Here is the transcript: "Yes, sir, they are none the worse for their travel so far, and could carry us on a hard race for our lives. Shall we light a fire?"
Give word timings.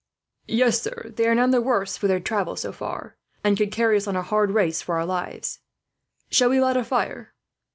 "Yes, 0.47 0.81
sir, 0.81 1.11
they 1.13 1.27
are 1.27 1.35
none 1.35 1.51
the 1.51 1.61
worse 1.61 1.95
for 1.95 2.07
their 2.07 2.19
travel 2.19 2.55
so 2.55 2.71
far, 2.71 3.17
and 3.43 3.55
could 3.55 3.71
carry 3.71 3.97
us 3.97 4.07
on 4.07 4.15
a 4.15 4.23
hard 4.23 4.49
race 4.49 4.81
for 4.81 4.95
our 4.95 5.05
lives. 5.05 5.59
Shall 6.31 6.49
we 6.49 6.59
light 6.59 6.75
a 6.75 6.83
fire?" 6.83 7.35